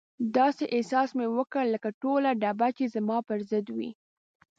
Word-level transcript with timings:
داسې 0.37 0.63
احساس 0.75 1.09
مې 1.17 1.27
وکړ 1.37 1.63
لکه 1.73 1.89
ټوله 2.01 2.29
ډبه 2.41 2.67
چې 2.77 2.85
زما 2.95 3.17
پر 3.27 3.39
ضد 3.49 3.67
وي. 3.77 3.89